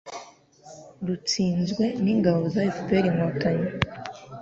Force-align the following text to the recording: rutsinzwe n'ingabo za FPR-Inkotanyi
rutsinzwe 1.05 1.83
n'ingabo 2.03 2.41
za 2.53 2.61
FPR-Inkotanyi 2.75 3.69